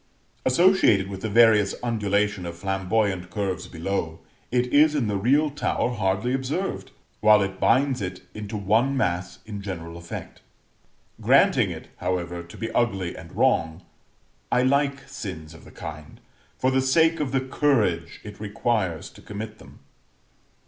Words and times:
Associated 0.47 1.09
with 1.09 1.21
the 1.21 1.29
various 1.29 1.75
undulation 1.83 2.47
of 2.47 2.57
flamboyant 2.57 3.29
curves 3.29 3.67
below, 3.67 4.19
it 4.51 4.65
is 4.73 4.95
in 4.95 5.05
the 5.05 5.15
real 5.15 5.51
tower 5.51 5.91
hardly 5.91 6.33
observed, 6.33 6.89
while 7.19 7.43
it 7.43 7.59
binds 7.59 8.01
it 8.01 8.23
into 8.33 8.57
one 8.57 8.97
mass 8.97 9.37
in 9.45 9.61
general 9.61 9.97
effect. 9.97 10.41
Granting 11.21 11.69
it, 11.69 11.89
however, 11.97 12.41
to 12.41 12.57
be 12.57 12.71
ugly 12.71 13.15
and 13.15 13.31
wrong, 13.37 13.83
I 14.51 14.63
like 14.63 15.07
sins 15.07 15.53
of 15.53 15.65
the 15.65 15.71
kind, 15.71 16.19
for 16.57 16.71
the 16.71 16.81
sake 16.81 17.19
of 17.19 17.31
the 17.31 17.39
courage 17.41 18.21
it 18.23 18.39
requires 18.39 19.07
to 19.11 19.21
commit 19.21 19.59
them. 19.59 19.81